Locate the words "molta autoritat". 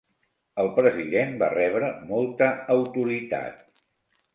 2.11-3.67